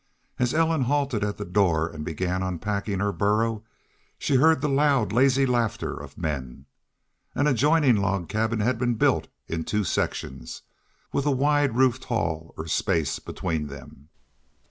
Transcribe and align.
As 0.39 0.55
Ellen 0.55 0.81
halted 0.85 1.23
at 1.23 1.37
the 1.37 1.45
door 1.45 1.87
and 1.87 2.03
began 2.03 2.41
unpacking 2.41 3.01
her 3.01 3.11
burro 3.13 3.63
she 4.17 4.37
heard 4.37 4.59
the 4.61 4.67
loud, 4.67 5.13
lazy 5.13 5.45
laughter 5.45 5.93
of 5.95 6.17
men. 6.17 6.65
An 7.35 7.45
adjoining 7.45 7.97
log 7.97 8.27
cabin 8.27 8.61
had 8.61 8.79
been 8.79 8.95
built 8.95 9.27
in 9.47 9.63
two 9.63 9.83
sections, 9.83 10.63
with 11.13 11.27
a 11.27 11.29
wide 11.29 11.75
roofed 11.77 12.05
hall 12.05 12.51
or 12.57 12.65
space 12.65 13.19
between 13.19 13.67
them. 13.67 14.09